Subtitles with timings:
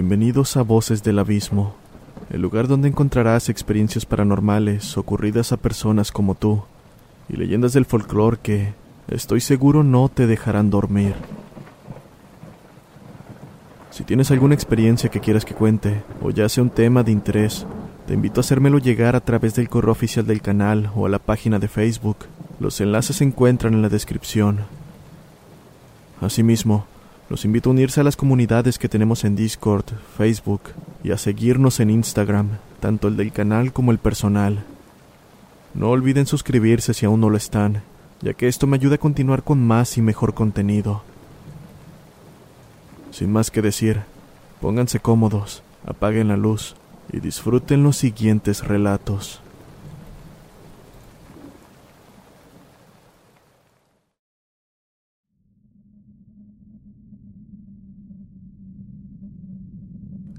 [0.00, 1.74] Bienvenidos a Voces del Abismo,
[2.30, 6.62] el lugar donde encontrarás experiencias paranormales ocurridas a personas como tú
[7.28, 8.74] y leyendas del folclore que,
[9.08, 11.16] estoy seguro, no te dejarán dormir.
[13.90, 17.66] Si tienes alguna experiencia que quieras que cuente, o ya sea un tema de interés,
[18.06, 21.18] te invito a hacérmelo llegar a través del correo oficial del canal o a la
[21.18, 22.18] página de Facebook.
[22.60, 24.60] Los enlaces se encuentran en la descripción.
[26.20, 26.86] Asimismo,
[27.28, 29.84] los invito a unirse a las comunidades que tenemos en Discord,
[30.16, 30.62] Facebook
[31.04, 34.64] y a seguirnos en Instagram, tanto el del canal como el personal.
[35.74, 37.82] No olviden suscribirse si aún no lo están,
[38.22, 41.02] ya que esto me ayuda a continuar con más y mejor contenido.
[43.10, 44.02] Sin más que decir,
[44.60, 46.76] pónganse cómodos, apaguen la luz
[47.12, 49.40] y disfruten los siguientes relatos.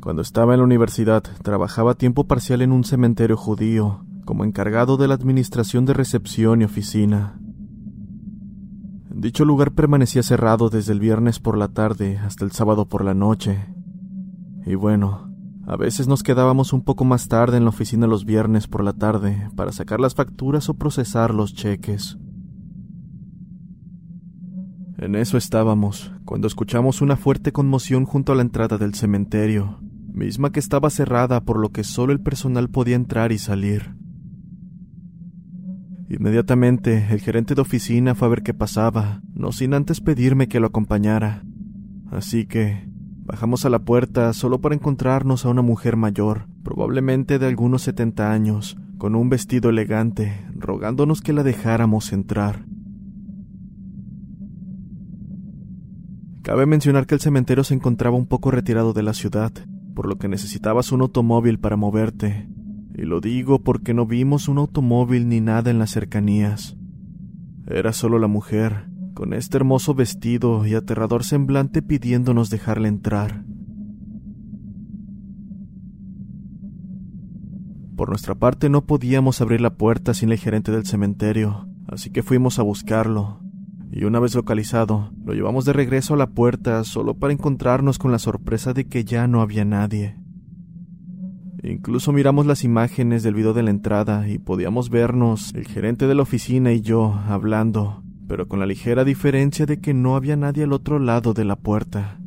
[0.02, 4.96] Cuando estaba en la universidad, trabajaba a tiempo parcial en un cementerio judío, como encargado
[4.96, 7.38] de la administración de recepción y oficina.
[9.10, 13.14] Dicho lugar permanecía cerrado desde el viernes por la tarde hasta el sábado por la
[13.14, 13.66] noche.
[14.66, 15.34] Y bueno,
[15.68, 18.94] a veces nos quedábamos un poco más tarde en la oficina los viernes por la
[18.94, 22.18] tarde para sacar las facturas o procesar los cheques.
[24.98, 29.80] En eso estábamos, cuando escuchamos una fuerte conmoción junto a la entrada del cementerio,
[30.14, 33.96] misma que estaba cerrada por lo que solo el personal podía entrar y salir.
[36.10, 40.60] Inmediatamente el gerente de oficina fue a ver qué pasaba, no sin antes pedirme que
[40.60, 41.44] lo acompañara.
[42.10, 42.90] Así que
[43.26, 48.32] bajamos a la puerta solo para encontrarnos a una mujer mayor, probablemente de algunos setenta
[48.32, 52.66] años, con un vestido elegante, rogándonos que la dejáramos entrar.
[56.42, 59.52] Cabe mencionar que el cementerio se encontraba un poco retirado de la ciudad,
[60.00, 62.48] por lo que necesitabas un automóvil para moverte,
[62.96, 66.78] y lo digo porque no vimos un automóvil ni nada en las cercanías.
[67.68, 73.44] Era solo la mujer, con este hermoso vestido y aterrador semblante pidiéndonos dejarla entrar.
[77.98, 82.24] Por nuestra parte no podíamos abrir la puerta sin el gerente del cementerio, así que
[82.24, 83.42] fuimos a buscarlo.
[83.92, 88.12] Y una vez localizado, lo llevamos de regreso a la puerta solo para encontrarnos con
[88.12, 90.16] la sorpresa de que ya no había nadie.
[91.64, 96.16] Incluso miramos las imágenes del video de la entrada y podíamos vernos, el gerente de
[96.16, 100.64] la oficina y yo, hablando, pero con la ligera diferencia de que no había nadie
[100.64, 102.20] al otro lado de la puerta.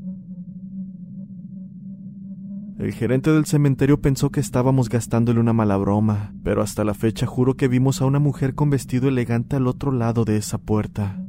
[2.79, 7.27] El gerente del cementerio pensó que estábamos gastándole una mala broma, pero hasta la fecha
[7.27, 11.23] juro que vimos a una mujer con vestido elegante al otro lado de esa puerta.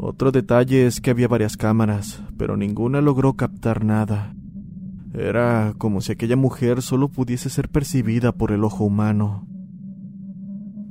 [0.00, 4.32] Otro detalle es que había varias cámaras, pero ninguna logró captar nada.
[5.12, 9.48] Era como si aquella mujer solo pudiese ser percibida por el ojo humano.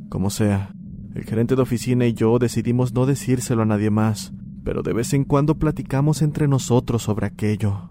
[0.10, 0.74] Como sea,
[1.16, 4.34] el gerente de oficina y yo decidimos no decírselo a nadie más,
[4.66, 7.90] pero de vez en cuando platicamos entre nosotros sobre aquello.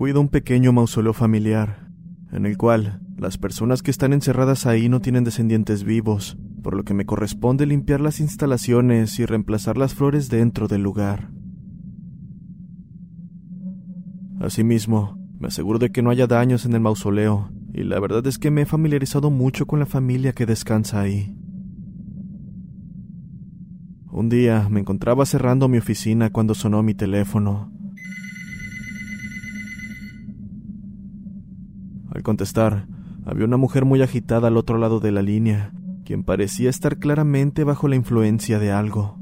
[0.00, 1.90] Cuido un pequeño mausoleo familiar,
[2.32, 6.84] en el cual las personas que están encerradas ahí no tienen descendientes vivos, por lo
[6.84, 11.30] que me corresponde limpiar las instalaciones y reemplazar las flores dentro del lugar.
[14.40, 18.38] Asimismo, me aseguro de que no haya daños en el mausoleo, y la verdad es
[18.38, 21.36] que me he familiarizado mucho con la familia que descansa ahí.
[24.10, 27.70] Un día me encontraba cerrando mi oficina cuando sonó mi teléfono.
[32.22, 32.86] Contestar,
[33.24, 35.72] había una mujer muy agitada al otro lado de la línea,
[36.04, 39.18] quien parecía estar claramente bajo la influencia de algo.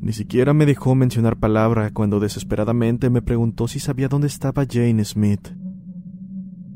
[0.00, 5.04] Ni siquiera me dejó mencionar palabra cuando desesperadamente me preguntó si sabía dónde estaba Jane
[5.04, 5.48] Smith.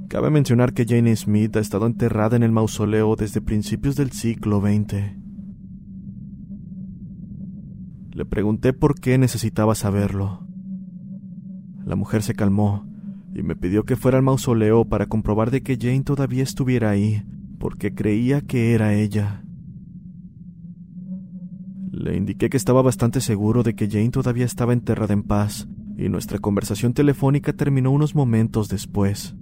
[0.09, 4.61] Cabe mencionar que Jane Smith ha estado enterrada en el mausoleo desde principios del siglo
[4.61, 5.15] XX.
[8.11, 10.45] Le pregunté por qué necesitaba saberlo.
[11.85, 12.90] La mujer se calmó
[13.35, 17.23] y me pidió que fuera al mausoleo para comprobar de que Jane todavía estuviera ahí,
[17.59, 19.45] porque creía que era ella.
[21.93, 26.09] Le indiqué que estaba bastante seguro de que Jane todavía estaba enterrada en paz, y
[26.09, 29.37] nuestra conversación telefónica terminó unos momentos después.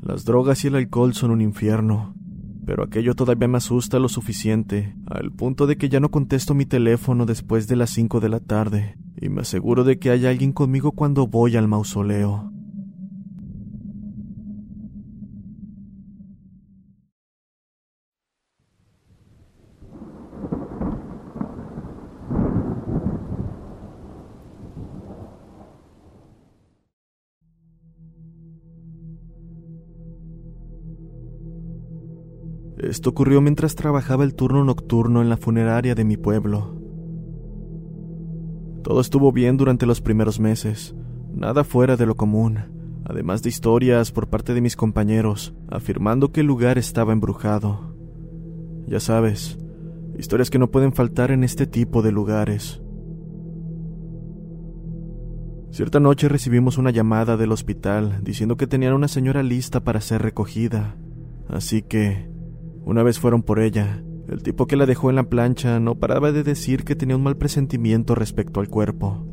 [0.00, 2.14] Las drogas y el alcohol son un infierno,
[2.64, 6.64] pero aquello todavía me asusta lo suficiente, al punto de que ya no contesto mi
[6.64, 10.52] teléfono después de las 5 de la tarde, y me aseguro de que hay alguien
[10.52, 12.52] conmigo cuando voy al mausoleo.
[32.78, 36.77] Esto ocurrió mientras trabajaba el turno nocturno en la funeraria de mi pueblo.
[38.88, 40.94] Todo estuvo bien durante los primeros meses,
[41.34, 46.40] nada fuera de lo común, además de historias por parte de mis compañeros, afirmando que
[46.40, 47.94] el lugar estaba embrujado.
[48.86, 49.58] Ya sabes,
[50.18, 52.80] historias que no pueden faltar en este tipo de lugares.
[55.70, 60.22] Cierta noche recibimos una llamada del hospital diciendo que tenían una señora lista para ser
[60.22, 60.96] recogida,
[61.46, 62.30] así que
[62.86, 66.32] una vez fueron por ella, el tipo que la dejó en la plancha no paraba
[66.32, 69.26] de decir que tenía un mal presentimiento respecto al cuerpo.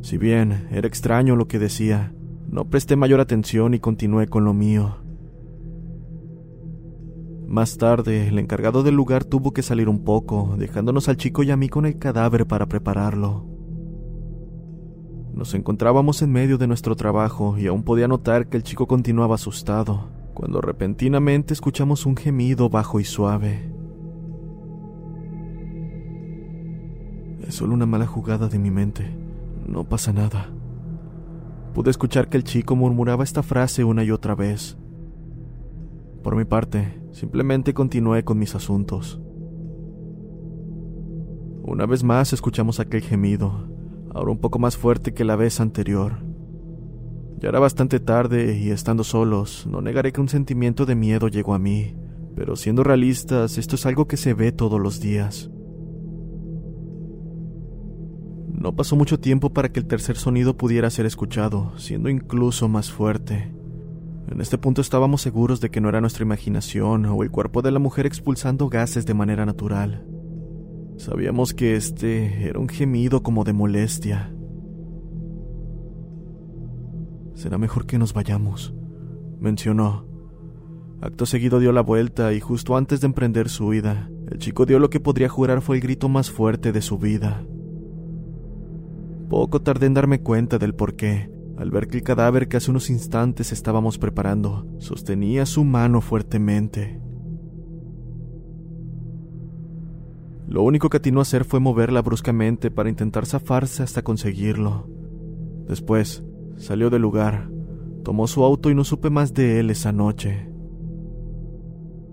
[0.00, 2.14] Si bien era extraño lo que decía,
[2.48, 4.96] no presté mayor atención y continué con lo mío.
[7.46, 11.50] Más tarde, el encargado del lugar tuvo que salir un poco, dejándonos al chico y
[11.50, 13.44] a mí con el cadáver para prepararlo.
[15.34, 19.34] Nos encontrábamos en medio de nuestro trabajo y aún podía notar que el chico continuaba
[19.34, 23.60] asustado cuando repentinamente escuchamos un gemido bajo y suave.
[27.46, 29.04] Es solo una mala jugada de mi mente.
[29.68, 30.48] No pasa nada.
[31.74, 34.78] Pude escuchar que el chico murmuraba esta frase una y otra vez.
[36.22, 39.20] Por mi parte, simplemente continué con mis asuntos.
[41.62, 43.68] Una vez más escuchamos aquel gemido,
[44.14, 46.29] ahora un poco más fuerte que la vez anterior.
[47.40, 51.54] Ya era bastante tarde y estando solos, no negaré que un sentimiento de miedo llegó
[51.54, 51.96] a mí,
[52.36, 55.50] pero siendo realistas, esto es algo que se ve todos los días.
[58.52, 62.92] No pasó mucho tiempo para que el tercer sonido pudiera ser escuchado, siendo incluso más
[62.92, 63.54] fuerte.
[64.30, 67.70] En este punto estábamos seguros de que no era nuestra imaginación o el cuerpo de
[67.70, 70.04] la mujer expulsando gases de manera natural.
[70.98, 74.30] Sabíamos que este era un gemido como de molestia,
[77.40, 78.74] Será mejor que nos vayamos,
[79.38, 80.04] mencionó.
[81.00, 84.78] Acto seguido dio la vuelta y justo antes de emprender su huida, el chico dio
[84.78, 87.42] lo que podría jurar fue el grito más fuerte de su vida.
[89.30, 92.90] Poco tardé en darme cuenta del porqué, al ver que el cadáver que hace unos
[92.90, 97.00] instantes estábamos preparando sostenía su mano fuertemente.
[100.46, 104.90] Lo único que atinó a hacer fue moverla bruscamente para intentar zafarse hasta conseguirlo.
[105.66, 106.22] Después,
[106.60, 107.50] Salió del lugar,
[108.04, 110.46] tomó su auto y no supe más de él esa noche.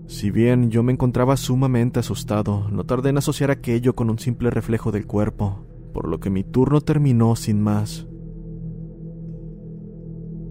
[0.06, 4.48] Si bien yo me encontraba sumamente asustado, no tardé en asociar aquello con un simple
[4.48, 8.08] reflejo del cuerpo, por lo que mi turno terminó sin más.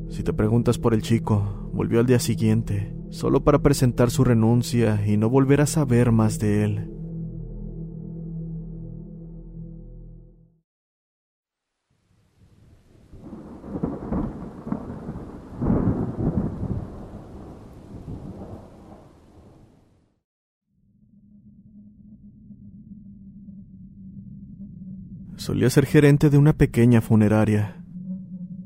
[0.09, 5.07] Si te preguntas por el chico, volvió al día siguiente, solo para presentar su renuncia
[5.07, 6.96] y no volver a saber más de él.
[25.47, 27.81] Solía ser gerente de una pequeña funeraria.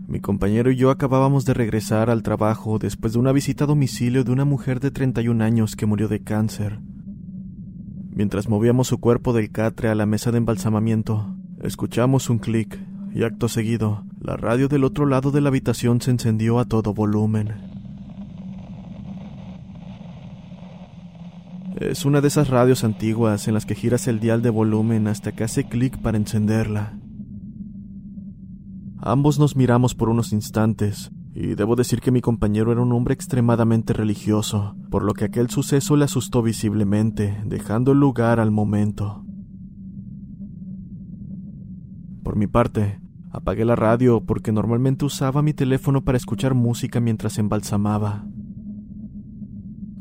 [0.07, 4.23] Mi compañero y yo acabábamos de regresar al trabajo después de una visita a domicilio
[4.23, 6.79] de una mujer de 31 años que murió de cáncer.
[8.09, 12.79] Mientras movíamos su cuerpo del catre a la mesa de embalsamamiento, escuchamos un clic
[13.13, 16.95] y acto seguido, la radio del otro lado de la habitación se encendió a todo
[16.95, 17.70] volumen.
[21.89, 25.31] Es una de esas radios antiguas en las que giras el dial de volumen hasta
[25.31, 26.93] que hace clic para encenderla.
[28.99, 33.15] Ambos nos miramos por unos instantes, y debo decir que mi compañero era un hombre
[33.15, 39.25] extremadamente religioso, por lo que aquel suceso le asustó visiblemente, dejando lugar al momento.
[42.23, 43.01] Por mi parte,
[43.33, 48.25] Apagué la radio porque normalmente usaba mi teléfono para escuchar música mientras embalsamaba.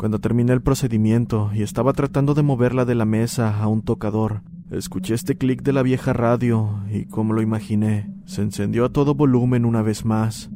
[0.01, 4.41] Cuando terminé el procedimiento y estaba tratando de moverla de la mesa a un tocador,
[4.71, 9.15] escuché este clic de la vieja radio y, como lo imaginé, se encendió a todo
[9.15, 10.49] volumen una vez más.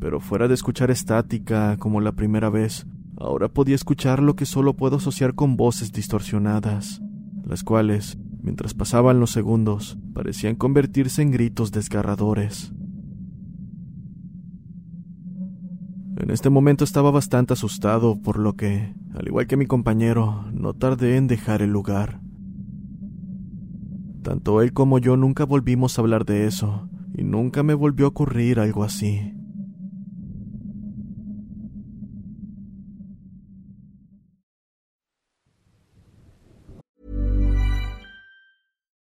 [0.00, 2.88] Pero fuera de escuchar estática como la primera vez,
[3.20, 7.00] ahora podía escuchar lo que solo puedo asociar con voces distorsionadas,
[7.46, 12.72] las cuales, mientras pasaban los segundos, parecían convertirse en gritos desgarradores.
[16.18, 20.74] En este momento estaba bastante asustado, por lo que, al igual que mi compañero, no
[20.74, 22.20] tardé en dejar el lugar.
[24.22, 28.08] Tanto él como yo nunca volvimos a hablar de eso, y nunca me volvió a
[28.08, 29.32] ocurrir algo así.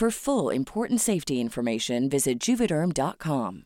[0.00, 3.64] For full important safety information, visit juvederm.com.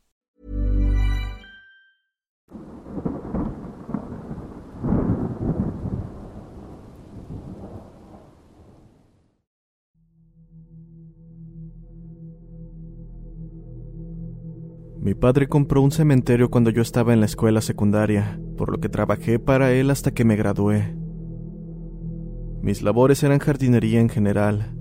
[15.01, 18.89] Mi padre compró un cementerio cuando yo estaba en la escuela secundaria, por lo que
[18.89, 20.97] trabajé para él hasta que me gradué.
[22.61, 24.74] Mis labores eran jardinería en general,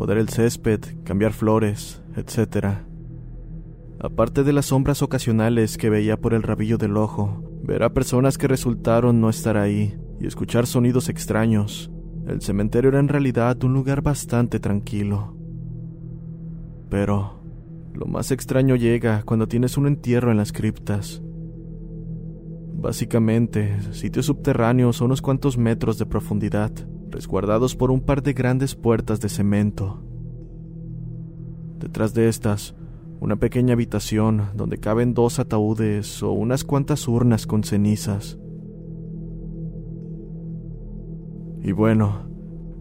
[0.00, 2.68] podar el césped, cambiar flores, etc.
[3.98, 8.38] Aparte de las sombras ocasionales que veía por el rabillo del ojo, ver a personas
[8.38, 11.90] que resultaron no estar ahí y escuchar sonidos extraños,
[12.26, 15.36] el cementerio era en realidad un lugar bastante tranquilo.
[16.88, 17.42] Pero
[17.92, 21.20] lo más extraño llega cuando tienes un entierro en las criptas.
[22.72, 26.72] Básicamente, sitios subterráneos a unos cuantos metros de profundidad,
[27.10, 30.02] resguardados por un par de grandes puertas de cemento.
[31.78, 32.74] Detrás de estas,
[33.20, 38.38] una pequeña habitación donde caben dos ataúdes o unas cuantas urnas con cenizas.
[41.62, 42.30] Y bueno,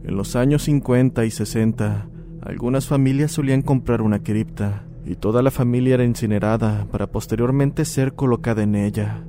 [0.04, 2.10] en los años 50 y 60,
[2.42, 8.14] algunas familias solían comprar una cripta y toda la familia era incinerada para posteriormente ser
[8.14, 9.26] colocada en ella.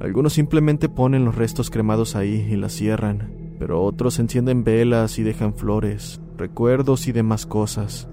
[0.00, 5.22] Algunos simplemente ponen los restos cremados ahí y la cierran, pero otros encienden velas y
[5.22, 8.08] dejan flores, recuerdos y demás cosas.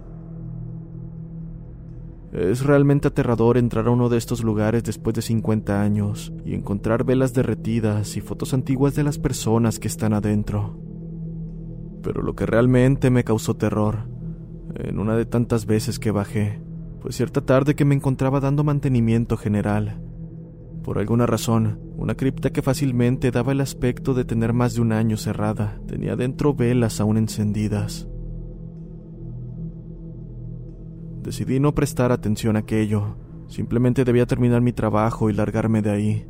[2.32, 7.04] Es realmente aterrador entrar a uno de estos lugares después de 50 años y encontrar
[7.04, 10.80] velas derretidas y fotos antiguas de las personas que están adentro.
[12.02, 14.08] Pero lo que realmente me causó terror,
[14.76, 16.60] en una de tantas veces que bajé,
[17.02, 20.02] fue cierta tarde que me encontraba dando mantenimiento general.
[20.84, 24.92] Por alguna razón, una cripta que fácilmente daba el aspecto de tener más de un
[24.92, 28.10] año cerrada tenía dentro velas aún encendidas.
[31.22, 33.16] Decidí no prestar atención a aquello,
[33.48, 36.28] simplemente debía terminar mi trabajo y largarme de ahí.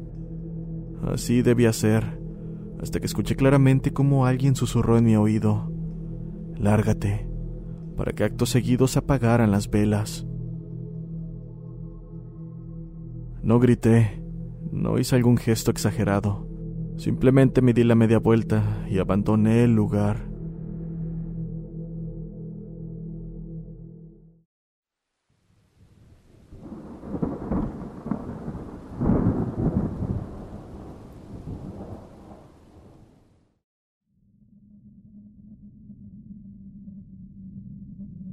[1.01, 2.19] Así debía ser,
[2.79, 5.72] hasta que escuché claramente cómo alguien susurró en mi oído,
[6.57, 7.27] Lárgate,
[7.98, 10.27] para que actos seguidos apagaran las velas.
[13.41, 14.23] No grité,
[14.74, 16.48] no hice algún gesto exagerado.
[16.98, 20.27] Simplemente me di la media vuelta y abandoné el lugar.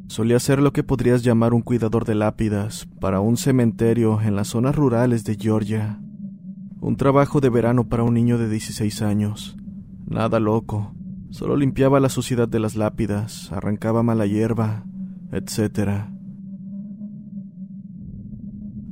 [0.09, 4.49] Solía ser lo que podrías llamar un cuidador de lápidas para un cementerio en las
[4.49, 6.01] zonas rurales de Georgia.
[6.83, 9.57] Un trabajo de verano para un niño de 16 años.
[10.07, 10.95] Nada loco.
[11.29, 14.85] Solo limpiaba la suciedad de las lápidas, arrancaba mala hierba,
[15.31, 16.07] etc.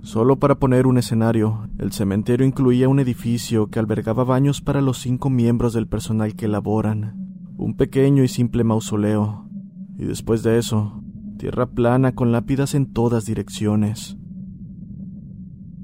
[0.03, 4.99] Solo para poner un escenario, el cementerio incluía un edificio que albergaba baños para los
[4.99, 7.15] cinco miembros del personal que laboran,
[7.57, 9.49] un pequeño y simple mausoleo,
[9.97, 11.03] y después de eso,
[11.39, 14.19] tierra plana con lápidas en todas direcciones.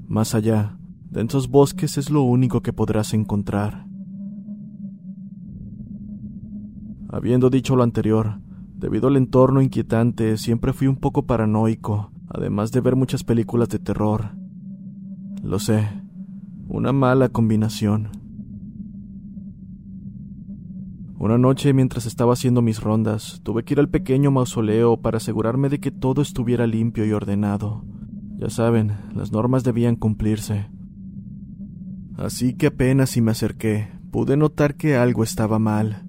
[0.07, 0.77] Más allá,
[1.15, 3.87] densos bosques es lo único que podrás encontrar.
[7.07, 8.41] Habiendo dicho lo anterior,
[8.75, 13.79] debido al entorno inquietante, siempre fui un poco paranoico, además de ver muchas películas de
[13.79, 14.35] terror.
[15.41, 15.87] Lo sé,
[16.67, 18.09] una mala combinación.
[21.17, 25.69] Una noche, mientras estaba haciendo mis rondas, tuve que ir al pequeño mausoleo para asegurarme
[25.69, 27.85] de que todo estuviera limpio y ordenado.
[28.37, 30.74] Ya saben, las normas debían cumplirse.
[32.17, 36.05] Así que apenas si me acerqué, pude notar que algo estaba mal.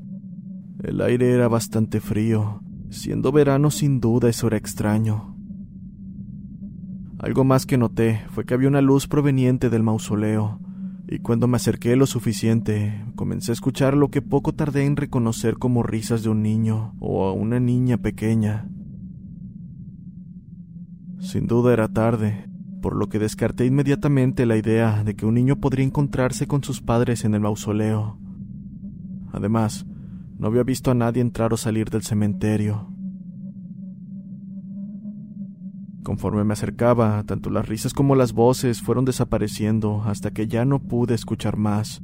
[0.83, 2.61] El aire era bastante frío.
[2.91, 5.37] Siendo verano sin duda eso era extraño.
[7.19, 10.61] Algo más que noté fue que había una luz proveniente del mausoleo,
[11.09, 15.57] y cuando me acerqué lo suficiente, comencé a escuchar lo que poco tardé en reconocer
[15.57, 18.69] como risas de un niño o a una niña pequeña.
[21.19, 22.49] Sin duda era tarde,
[22.87, 26.81] por lo que descarté inmediatamente la idea de que un niño podría encontrarse con sus
[26.81, 28.17] padres en el mausoleo.
[29.33, 29.85] Además,
[30.39, 32.89] no había visto a nadie entrar o salir del cementerio.
[36.05, 40.79] Conforme me acercaba, tanto las risas como las voces fueron desapareciendo hasta que ya no
[40.79, 42.03] pude escuchar más.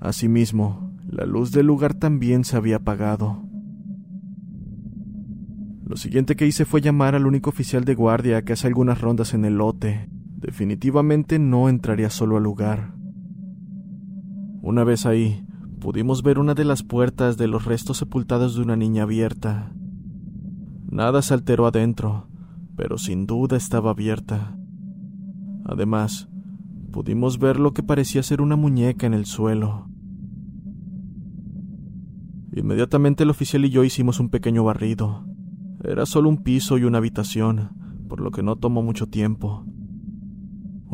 [0.00, 3.42] Asimismo, la luz del lugar también se había apagado.
[5.84, 9.34] Lo siguiente que hice fue llamar al único oficial de guardia que hace algunas rondas
[9.34, 10.13] en el lote.
[10.44, 12.94] Definitivamente no entraría solo al lugar.
[14.60, 15.42] Una vez ahí,
[15.80, 19.72] pudimos ver una de las puertas de los restos sepultados de una niña abierta.
[20.90, 22.28] Nada se alteró adentro,
[22.76, 24.54] pero sin duda estaba abierta.
[25.64, 26.28] Además,
[26.92, 29.88] pudimos ver lo que parecía ser una muñeca en el suelo.
[32.52, 35.24] Inmediatamente el oficial y yo hicimos un pequeño barrido.
[35.82, 37.70] Era solo un piso y una habitación,
[38.10, 39.64] por lo que no tomó mucho tiempo.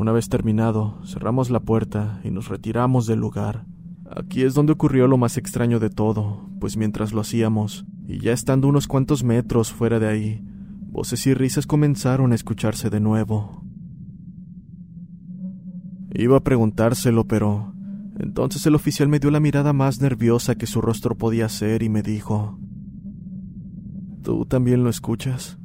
[0.01, 3.67] Una vez terminado, cerramos la puerta y nos retiramos del lugar.
[4.11, 8.33] Aquí es donde ocurrió lo más extraño de todo, pues mientras lo hacíamos, y ya
[8.33, 10.43] estando unos cuantos metros fuera de ahí,
[10.87, 13.63] voces y risas comenzaron a escucharse de nuevo.
[16.15, 17.75] Iba a preguntárselo, pero
[18.19, 21.91] entonces el oficial me dio la mirada más nerviosa que su rostro podía hacer y
[21.91, 22.59] me dijo,
[24.23, 25.59] ¿Tú también lo escuchas?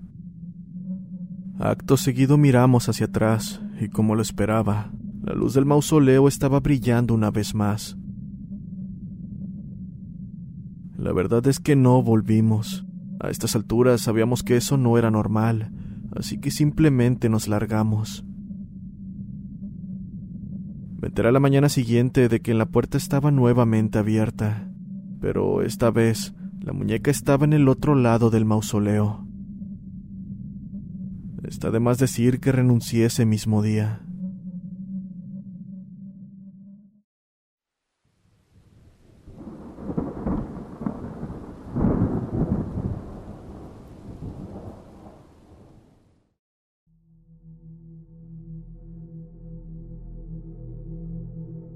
[1.57, 4.91] Acto seguido miramos hacia atrás, y como lo esperaba,
[5.23, 7.97] la luz del mausoleo estaba brillando una vez más.
[10.97, 12.85] La verdad es que no volvimos.
[13.19, 15.71] A estas alturas sabíamos que eso no era normal,
[16.15, 18.25] así que simplemente nos largamos.
[21.01, 24.69] Me enteré la mañana siguiente de que la puerta estaba nuevamente abierta,
[25.19, 29.24] pero esta vez la muñeca estaba en el otro lado del mausoleo.
[31.47, 34.01] Está de más decir que renuncié ese mismo día.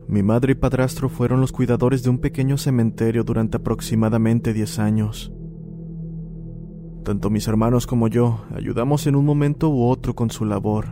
[0.08, 5.32] Mi madre y padrastro fueron los cuidadores de un pequeño cementerio durante aproximadamente 10 años.
[7.10, 10.90] Tanto mis hermanos como yo ayudamos en un momento u otro con su labor.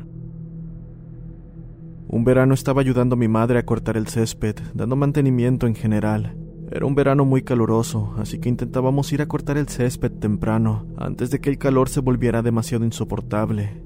[2.08, 6.36] Un verano estaba ayudando a mi madre a cortar el césped, dando mantenimiento en general.
[6.71, 11.30] Era un verano muy caluroso, así que intentábamos ir a cortar el césped temprano, antes
[11.30, 13.84] de que el calor se volviera demasiado insoportable.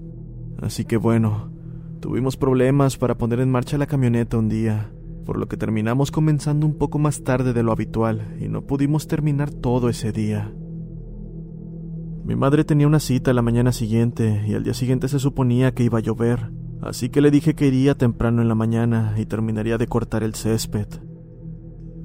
[0.61, 1.51] Así que bueno,
[1.99, 4.89] tuvimos problemas para poner en marcha la camioneta un día,
[5.25, 9.09] por lo que terminamos comenzando un poco más tarde de lo habitual y no pudimos
[9.09, 10.49] terminar todo ese día.
[12.23, 15.83] Mi madre tenía una cita la mañana siguiente y al día siguiente se suponía que
[15.83, 19.77] iba a llover, así que le dije que iría temprano en la mañana y terminaría
[19.77, 20.87] de cortar el césped.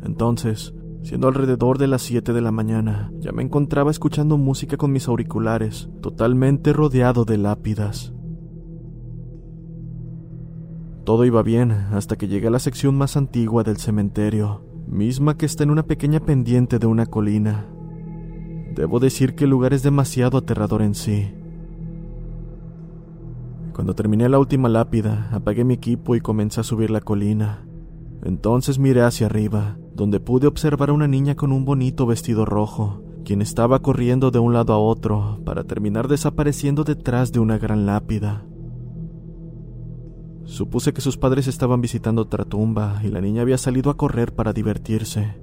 [0.03, 4.91] Entonces, siendo alrededor de las 7 de la mañana, ya me encontraba escuchando música con
[4.91, 8.13] mis auriculares, totalmente rodeado de lápidas.
[11.05, 15.47] Todo iba bien hasta que llegué a la sección más antigua del cementerio, misma que
[15.47, 17.69] está en una pequeña pendiente de una colina.
[18.77, 21.33] Debo decir que el lugar es demasiado aterrador en sí.
[23.73, 27.67] Cuando terminé la última lápida, apagué mi equipo y comencé a subir la colina.
[28.23, 33.03] Entonces miré hacia arriba, donde pude observar a una niña con un bonito vestido rojo,
[33.25, 37.87] quien estaba corriendo de un lado a otro para terminar desapareciendo detrás de una gran
[37.87, 38.45] lápida.
[40.45, 44.35] Supuse que sus padres estaban visitando otra tumba y la niña había salido a correr
[44.35, 45.35] para divertirse.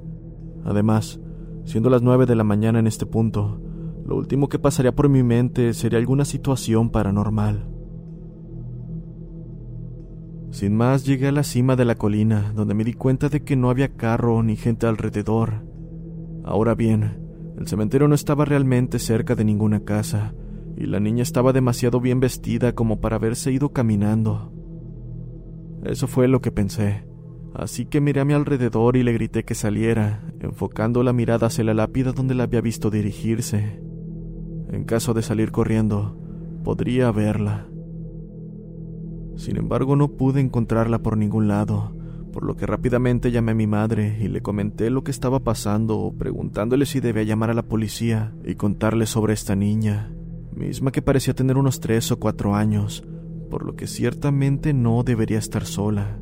[0.63, 1.19] Además,
[1.65, 3.59] siendo las nueve de la mañana en este punto,
[4.05, 7.69] lo último que pasaría por mi mente sería alguna situación paranormal.
[10.51, 13.55] Sin más, llegué a la cima de la colina, donde me di cuenta de que
[13.55, 15.65] no había carro ni gente alrededor.
[16.43, 17.17] Ahora bien,
[17.57, 20.35] el cementerio no estaba realmente cerca de ninguna casa,
[20.77, 24.51] y la niña estaba demasiado bien vestida como para haberse ido caminando.
[25.83, 27.03] Eso fue lo que pensé,
[27.53, 31.63] así que miré a mi alrededor y le grité que saliera, enfocando la mirada hacia
[31.63, 33.79] la lápida donde la había visto dirigirse.
[34.71, 36.17] En caso de salir corriendo,
[36.63, 37.67] podría verla.
[39.35, 41.95] Sin embargo, no pude encontrarla por ningún lado,
[42.31, 46.13] por lo que rápidamente llamé a mi madre y le comenté lo que estaba pasando,
[46.17, 50.11] preguntándole si debía llamar a la policía y contarle sobre esta niña,
[50.55, 53.03] misma que parecía tener unos tres o cuatro años,
[53.49, 56.19] por lo que ciertamente no debería estar sola.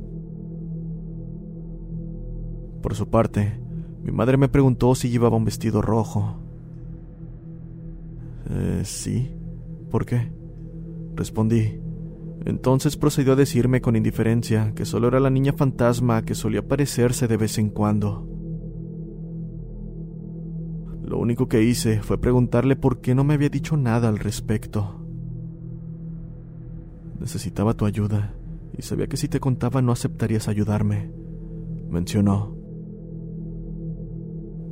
[2.81, 3.59] Por su parte,
[4.03, 6.39] mi madre me preguntó si llevaba un vestido rojo.
[8.49, 9.31] Eh, sí.
[9.89, 10.31] ¿Por qué?
[11.15, 11.79] Respondí.
[12.45, 17.27] Entonces procedió a decirme con indiferencia que solo era la niña fantasma que solía aparecerse
[17.27, 18.27] de vez en cuando.
[21.03, 25.05] Lo único que hice fue preguntarle por qué no me había dicho nada al respecto.
[27.19, 28.33] Necesitaba tu ayuda
[28.75, 31.11] y sabía que si te contaba no aceptarías ayudarme,
[31.89, 32.60] mencionó.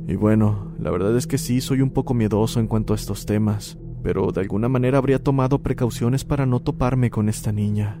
[0.06, 3.26] Y bueno, la verdad es que sí soy un poco miedoso en cuanto a estos
[3.26, 8.00] temas, pero de alguna manera habría tomado precauciones para no toparme con esta niña.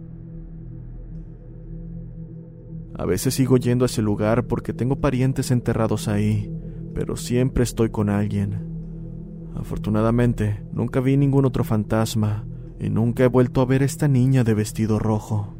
[2.94, 6.52] A veces sigo yendo a ese lugar porque tengo parientes enterrados ahí,
[6.94, 8.68] pero siempre estoy con alguien.
[9.54, 12.44] Afortunadamente, nunca vi ningún otro fantasma
[12.78, 15.59] y nunca he vuelto a ver a esta niña de vestido rojo.